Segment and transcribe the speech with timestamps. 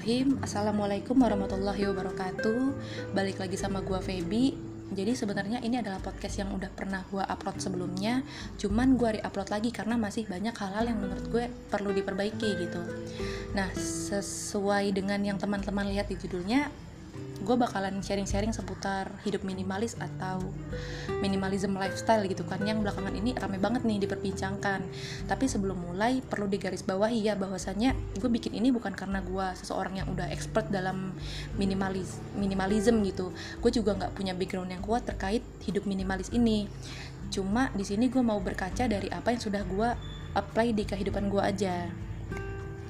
[0.00, 0.40] Bismillahirrahmanirrahim.
[0.40, 2.60] Assalamualaikum warahmatullahi wabarakatuh.
[3.12, 4.56] Balik lagi sama gua Feby.
[4.96, 8.24] Jadi sebenarnya ini adalah podcast yang udah pernah gua upload sebelumnya.
[8.56, 12.80] Cuman gua re-upload lagi karena masih banyak hal-hal yang menurut gue perlu diperbaiki gitu.
[13.52, 16.72] Nah sesuai dengan yang teman-teman lihat di judulnya
[17.40, 20.44] gue bakalan sharing-sharing seputar hidup minimalis atau
[21.24, 22.60] minimalism lifestyle gitu kan.
[22.62, 24.80] Yang belakangan ini rame banget nih diperbincangkan.
[25.26, 30.08] Tapi sebelum mulai perlu digarisbawahi ya bahwasannya gue bikin ini bukan karena gue seseorang yang
[30.12, 31.16] udah expert dalam
[31.56, 33.32] minimalis minimalism gitu.
[33.58, 36.68] Gue juga nggak punya background yang kuat terkait hidup minimalis ini.
[37.30, 39.90] Cuma di sini gue mau berkaca dari apa yang sudah gue
[40.34, 41.90] apply di kehidupan gue aja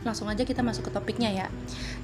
[0.01, 1.47] langsung aja kita masuk ke topiknya ya.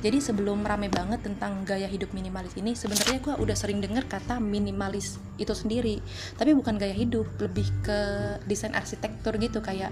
[0.05, 4.37] Jadi sebelum rame banget tentang gaya hidup minimalis ini sebenarnya gue udah sering denger kata
[4.37, 6.05] minimalis itu sendiri.
[6.37, 8.01] Tapi bukan gaya hidup lebih ke
[8.45, 9.91] desain arsitektur gitu kayak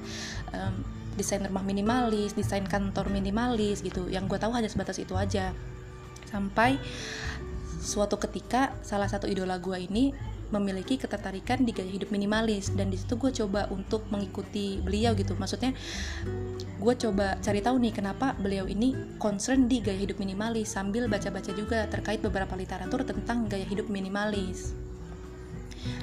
[0.53, 4.11] um, desain rumah minimalis desain kantor minimalis gitu.
[4.13, 5.57] Yang gue tahu hanya sebatas itu aja.
[6.29, 6.77] Sampai
[7.85, 10.13] suatu ketika salah satu idola gue ini
[10.55, 12.71] memiliki ketertarikan di gaya hidup minimalis.
[12.71, 15.35] Dan di situ gue coba untuk mengikuti beliau gitu.
[15.35, 15.75] Maksudnya
[16.85, 21.51] gue coba cari tahu nih kenapa beliau ini concern di gaya hidup minimalis sambil baca-baca
[21.57, 24.77] juga terkait beberapa literatur tentang gaya hidup minimalis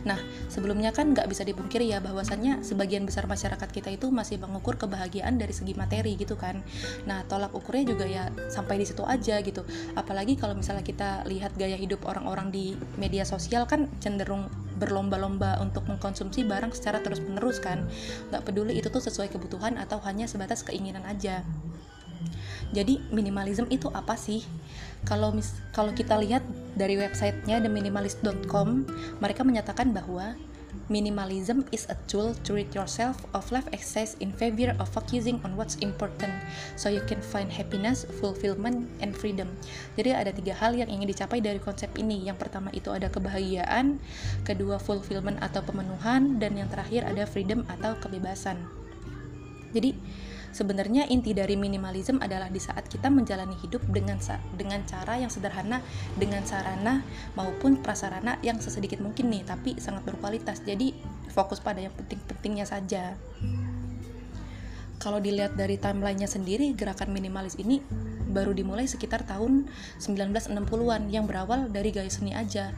[0.04, 4.78] Nah, sebelumnya kan nggak bisa dipungkiri ya bahwasannya sebagian besar masyarakat kita itu masih mengukur
[4.78, 6.62] kebahagiaan dari segi materi gitu kan.
[7.06, 9.62] Nah, tolak ukurnya juga ya sampai di situ aja gitu.
[9.94, 14.50] Apalagi kalau misalnya kita lihat gaya hidup orang-orang di media sosial kan cenderung
[14.82, 17.86] berlomba-lomba untuk mengkonsumsi barang secara terus-menerus kan.
[18.34, 21.46] Nggak peduli itu tuh sesuai kebutuhan atau hanya sebatas keinginan aja.
[22.72, 24.42] Jadi minimalism itu apa sih?
[25.04, 28.68] Kalau mis kalau kita lihat dari websitenya theminimalist.com,
[29.20, 30.36] mereka menyatakan bahwa
[30.92, 35.56] Minimalism is a tool to rid yourself of life excess in favor of focusing on
[35.56, 36.32] what's important,
[36.80, 39.52] so you can find happiness, fulfillment, and freedom.
[40.00, 42.24] Jadi ada tiga hal yang ingin dicapai dari konsep ini.
[42.24, 44.00] Yang pertama itu ada kebahagiaan,
[44.48, 48.60] kedua fulfillment atau pemenuhan, dan yang terakhir ada freedom atau kebebasan.
[49.72, 49.96] Jadi
[50.52, 54.20] Sebenarnya inti dari minimalism adalah di saat kita menjalani hidup dengan
[54.56, 55.80] dengan cara yang sederhana,
[56.20, 57.08] dengan sarana
[57.40, 60.60] maupun prasarana yang sesedikit mungkin nih, tapi sangat berkualitas.
[60.68, 60.92] Jadi
[61.32, 63.16] fokus pada yang penting-pentingnya saja.
[65.02, 67.82] Kalau dilihat dari timelinenya sendiri, gerakan minimalis ini
[68.32, 69.68] baru dimulai sekitar tahun
[70.00, 72.72] 1960-an yang berawal dari gaya seni aja.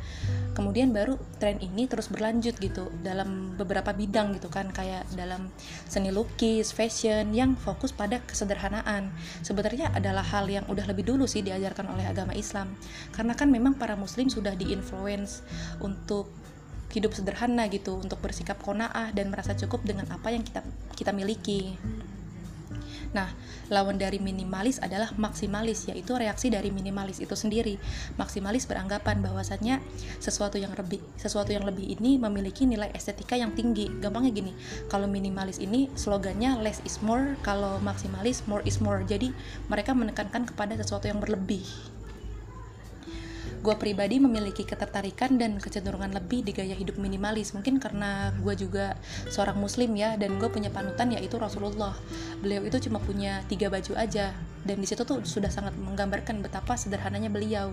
[0.58, 5.54] Kemudian baru tren ini terus berlanjut gitu dalam beberapa bidang gitu kan kayak dalam
[5.86, 9.14] seni lukis, fashion yang fokus pada kesederhanaan.
[9.46, 12.74] Sebenarnya adalah hal yang udah lebih dulu sih diajarkan oleh agama Islam.
[13.14, 15.46] Karena kan memang para muslim sudah diinfluence
[15.82, 16.30] untuk
[16.94, 20.62] hidup sederhana gitu, untuk bersikap kona'ah dan merasa cukup dengan apa yang kita
[20.94, 21.74] kita miliki.
[23.14, 23.30] Nah,
[23.70, 27.78] lawan dari minimalis adalah maksimalis, yaitu reaksi dari minimalis itu sendiri.
[28.18, 29.80] Maksimalis beranggapan bahwasannya
[30.18, 33.90] sesuatu yang lebih sesuatu yang lebih ini memiliki nilai estetika yang tinggi.
[34.02, 34.52] Gampangnya gini,
[34.90, 39.06] kalau minimalis ini slogannya less is more, kalau maksimalis more is more.
[39.06, 39.32] Jadi,
[39.70, 41.64] mereka menekankan kepada sesuatu yang berlebih
[43.64, 47.56] gue pribadi memiliki ketertarikan dan kecenderungan lebih di gaya hidup minimalis.
[47.56, 49.00] Mungkin karena gue juga
[49.32, 51.96] seorang muslim ya dan gue punya panutan yaitu Rasulullah.
[52.44, 54.36] Beliau itu cuma punya tiga baju aja
[54.68, 57.72] dan di situ tuh sudah sangat menggambarkan betapa sederhananya beliau.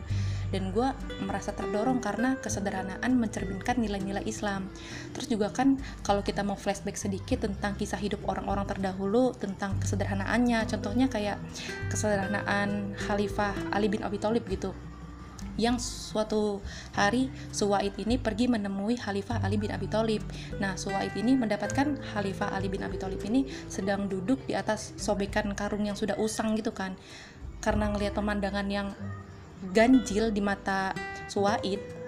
[0.54, 0.94] Dan gue
[1.26, 4.70] merasa terdorong karena kesederhanaan mencerminkan nilai-nilai Islam.
[5.10, 5.74] Terus juga kan
[6.06, 11.42] kalau kita mau flashback sedikit tentang kisah hidup orang-orang terdahulu tentang kesederhanaannya contohnya kayak
[11.90, 14.70] kesederhanaan Khalifah Ali bin Abi Thalib gitu
[15.60, 16.64] yang suatu
[16.96, 20.24] hari Suwaid ini pergi menemui Khalifah Ali bin Abi Thalib.
[20.56, 25.52] Nah, Suwaid ini mendapatkan Khalifah Ali bin Abi Thalib ini sedang duduk di atas sobekan
[25.52, 26.96] karung yang sudah usang gitu kan.
[27.60, 28.96] Karena ngelihat pemandangan yang
[29.76, 30.96] ganjil di mata
[31.28, 31.99] Suwaid,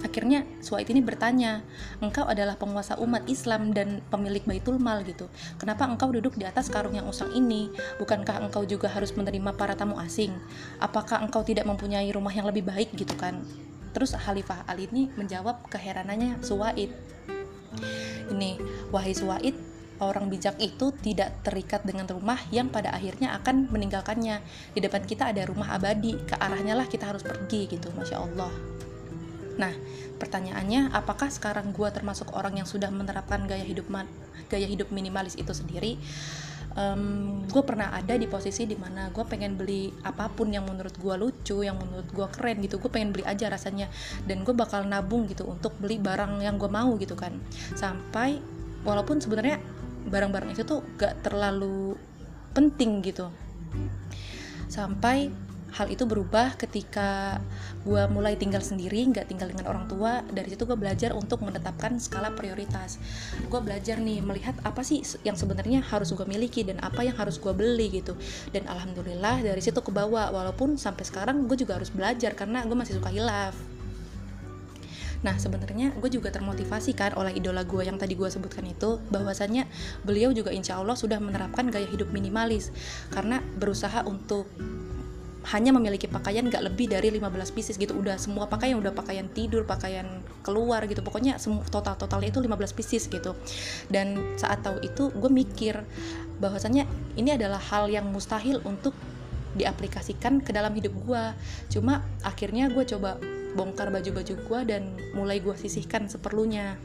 [0.00, 1.60] Akhirnya Suaid ini bertanya,
[2.00, 5.28] engkau adalah penguasa umat Islam dan pemilik Baitul Mal gitu.
[5.60, 7.68] Kenapa engkau duduk di atas karung yang usang ini?
[8.00, 10.32] Bukankah engkau juga harus menerima para tamu asing?
[10.80, 13.44] Apakah engkau tidak mempunyai rumah yang lebih baik gitu kan?
[13.90, 16.90] Terus Khalifah Ali ini menjawab keheranannya Suaid.
[18.30, 18.58] Ini,
[18.94, 19.54] wahai Suaid,
[20.00, 24.40] orang bijak itu tidak terikat dengan rumah yang pada akhirnya akan meninggalkannya.
[24.72, 28.50] Di depan kita ada rumah abadi, ke arahnya lah kita harus pergi gitu, masya Allah.
[29.58, 29.74] Nah,
[30.20, 33.90] pertanyaannya, apakah sekarang gue termasuk orang yang sudah menerapkan gaya hidup
[34.50, 35.98] gaya hidup minimalis itu sendiri?
[36.78, 40.94] Um, gue pernah ada di posisi di mana gue pengen beli apa pun yang menurut
[40.94, 43.90] gue lucu, yang menurut gue keren gitu, gue pengen beli aja rasanya,
[44.30, 47.34] dan gue bakal nabung gitu untuk beli barang yang gue mau gitu kan,
[47.74, 48.38] sampai
[48.86, 49.58] walaupun sebenarnya
[50.14, 51.98] barang-barang itu tuh gak terlalu
[52.54, 53.34] penting gitu,
[54.70, 55.26] sampai
[55.74, 57.38] hal itu berubah ketika
[57.86, 60.22] gue mulai tinggal sendiri nggak tinggal dengan orang tua.
[60.26, 62.98] Dari situ gue belajar untuk menetapkan skala prioritas.
[63.46, 67.38] Gue belajar nih melihat apa sih yang sebenarnya harus gue miliki dan apa yang harus
[67.38, 68.18] gue beli gitu.
[68.50, 72.76] Dan alhamdulillah dari situ ke bawah walaupun sampai sekarang gue juga harus belajar karena gue
[72.76, 73.54] masih suka hilaf.
[75.20, 79.68] Nah sebenarnya gue juga termotivasi kan oleh idola gue yang tadi gue sebutkan itu bahwasannya
[80.04, 82.72] beliau juga insya Allah sudah menerapkan gaya hidup minimalis.
[83.12, 84.48] Karena berusaha untuk
[85.40, 87.96] hanya memiliki pakaian gak lebih dari 15 pieces gitu.
[87.96, 91.00] Udah semua pakaian udah pakaian tidur pakaian keluar gitu.
[91.00, 91.40] Pokoknya
[91.72, 93.32] total totalnya itu 15 pieces gitu.
[93.88, 95.80] Dan saat tahu itu gue mikir
[96.40, 96.84] bahwasannya
[97.16, 98.92] ini adalah hal yang mustahil untuk
[99.50, 101.24] diaplikasikan ke dalam hidup gue
[101.74, 103.18] cuma akhirnya gue coba
[103.58, 106.78] bongkar baju-baju gue dan mulai gue sisihkan seperlunya.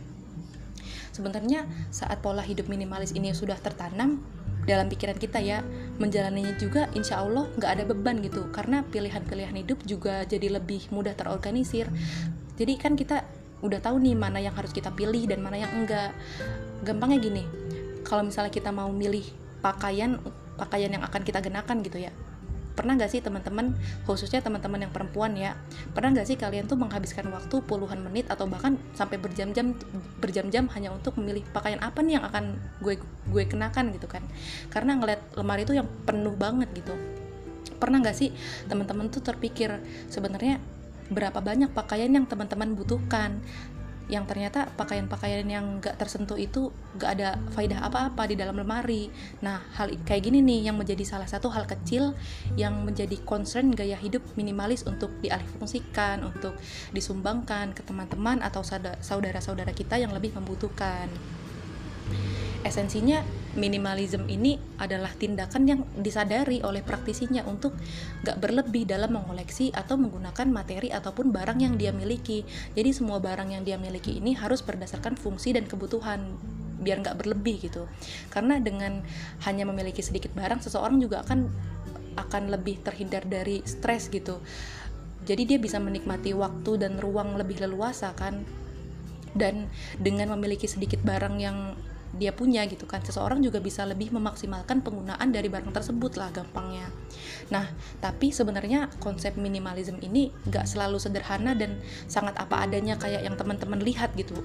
[1.13, 1.63] Sebenarnya
[1.95, 4.19] saat pola hidup minimalis ini sudah tertanam
[4.65, 5.61] dalam pikiran kita ya
[6.01, 8.49] menjalaninya juga insya Allah nggak ada beban gitu.
[8.49, 11.87] Karena pilihan-pilihan hidup juga jadi lebih mudah terorganisir.
[12.57, 13.23] Jadi kan kita
[13.63, 16.11] udah tahu nih mana yang harus kita pilih dan mana yang enggak.
[16.83, 17.43] Gampangnya gini
[18.05, 19.25] kalau misalnya kita mau milih
[19.65, 20.21] pakaian
[20.55, 22.13] pakaian yang akan kita genakan gitu ya
[22.75, 23.71] pernah gak sih teman-teman
[24.03, 25.55] khususnya teman-teman yang perempuan ya
[25.95, 29.73] pernah gak sih kalian tuh menghabiskan waktu puluhan menit atau bahkan sampai berjam-jam
[30.19, 32.99] berjam-jam hanya untuk memilih pakaian apa nih yang akan gue
[33.31, 34.21] gue kenakan gitu kan?
[34.69, 36.93] Karena ngeliat lemari itu yang penuh banget gitu.
[37.79, 38.35] Pernah gak sih
[38.67, 39.79] teman-teman tuh terpikir
[40.11, 40.59] sebenarnya
[41.09, 43.39] berapa banyak pakaian yang teman-teman butuhkan
[44.05, 46.69] yang ternyata pakaian-pakaian yang gak tersentuh itu
[47.01, 49.09] gak ada faidah apa-apa di dalam lemari.
[49.41, 52.13] Nah, hal kayak gini nih yang menjadi salah satu hal kecil
[52.53, 56.53] yang menjadi concern gaya hidup minimalis untuk dialihfungsikan, untuk
[56.93, 58.61] disumbangkan ke teman-teman atau
[59.01, 61.09] saudara-saudara kita yang lebih membutuhkan
[62.65, 63.21] esensinya
[63.55, 67.75] minimalism ini adalah tindakan yang disadari oleh praktisinya untuk
[68.21, 72.43] gak berlebih dalam mengoleksi atau menggunakan materi ataupun barang yang dia miliki.
[72.75, 76.35] Jadi semua barang yang dia miliki ini harus berdasarkan fungsi dan kebutuhan
[76.85, 77.89] biar nggak berlebih gitu.
[78.29, 79.01] Karena dengan
[79.47, 81.49] hanya memiliki sedikit barang, seseorang juga akan
[82.15, 84.39] akan lebih terhindar dari stres gitu.
[85.25, 88.45] Jadi dia bisa menikmati waktu dan ruang lebih leluasa kan.
[89.35, 89.67] Dan
[89.99, 91.75] dengan memiliki sedikit barang yang
[92.13, 93.01] dia punya gitu kan.
[93.01, 96.87] Seseorang juga bisa lebih memaksimalkan penggunaan dari barang tersebut lah gampangnya.
[97.49, 97.65] Nah
[97.99, 103.81] tapi sebenarnya konsep minimalism ini gak selalu sederhana dan sangat apa adanya kayak yang teman-teman
[103.81, 104.37] lihat gitu.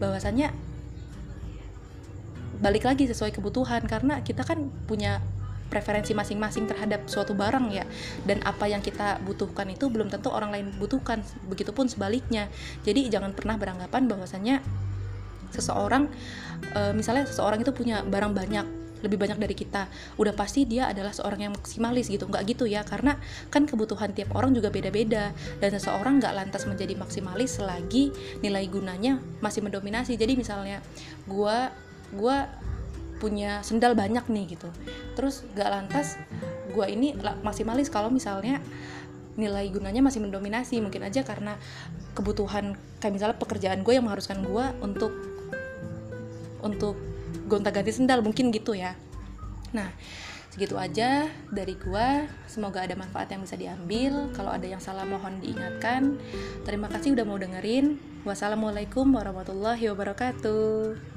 [0.00, 0.54] Bahwasannya
[2.64, 5.20] balik lagi sesuai kebutuhan karena kita kan punya
[5.74, 7.84] preferensi masing-masing terhadap suatu barang ya.
[8.22, 12.46] Dan apa yang kita butuhkan itu belum tentu orang lain butuhkan begitupun sebaliknya.
[12.86, 14.62] Jadi jangan pernah beranggapan bahwasannya
[15.54, 16.10] seseorang
[16.74, 18.66] uh, misalnya seseorang itu punya barang banyak
[19.04, 19.84] lebih banyak dari kita
[20.16, 22.24] udah pasti dia adalah seorang yang maksimalis gitu.
[22.24, 23.20] Nggak gitu ya karena
[23.52, 28.08] kan kebutuhan tiap orang juga beda-beda dan seseorang nggak lantas menjadi maksimalis selagi
[28.40, 30.16] nilai gunanya masih mendominasi.
[30.16, 30.80] Jadi misalnya
[31.28, 31.56] gue
[32.16, 32.36] gue
[33.20, 34.68] punya sendal banyak nih gitu
[35.16, 36.18] terus nggak lantas
[36.74, 37.14] gue ini
[37.46, 38.58] maksimalis kalau misalnya
[39.36, 40.80] nilai gunanya masih mendominasi.
[40.80, 41.60] Mungkin aja karena
[42.16, 45.33] kebutuhan kayak misalnya pekerjaan gue yang mengharuskan gue untuk
[46.64, 46.96] untuk
[47.46, 48.96] gonta-ganti sendal mungkin gitu ya.
[49.76, 49.92] Nah
[50.50, 52.26] segitu aja dari gua.
[52.48, 54.32] Semoga ada manfaat yang bisa diambil.
[54.32, 56.16] Kalau ada yang salah mohon diingatkan.
[56.64, 58.00] Terima kasih udah mau dengerin.
[58.24, 61.13] Wassalamualaikum warahmatullahi wabarakatuh